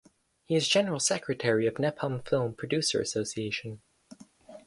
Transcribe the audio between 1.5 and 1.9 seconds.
of